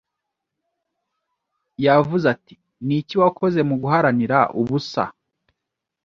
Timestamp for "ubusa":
4.59-5.03